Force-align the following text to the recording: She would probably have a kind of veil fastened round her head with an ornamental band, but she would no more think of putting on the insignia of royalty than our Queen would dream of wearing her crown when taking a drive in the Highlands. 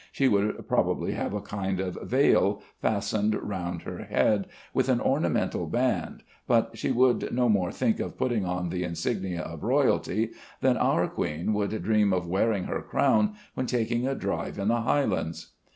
She 0.11 0.27
would 0.27 0.67
probably 0.67 1.11
have 1.11 1.35
a 1.35 1.41
kind 1.41 1.79
of 1.79 1.95
veil 2.01 2.63
fastened 2.79 3.35
round 3.35 3.83
her 3.83 3.99
head 4.05 4.47
with 4.73 4.89
an 4.89 4.99
ornamental 4.99 5.67
band, 5.67 6.23
but 6.47 6.75
she 6.75 6.89
would 6.89 7.31
no 7.31 7.47
more 7.47 7.71
think 7.71 7.99
of 7.99 8.17
putting 8.17 8.43
on 8.43 8.69
the 8.69 8.83
insignia 8.83 9.41
of 9.43 9.61
royalty 9.63 10.31
than 10.61 10.75
our 10.75 11.07
Queen 11.07 11.53
would 11.53 11.83
dream 11.83 12.13
of 12.13 12.25
wearing 12.25 12.63
her 12.63 12.81
crown 12.81 13.35
when 13.53 13.67
taking 13.67 14.07
a 14.07 14.15
drive 14.15 14.57
in 14.57 14.69
the 14.69 14.81
Highlands. 14.81 15.51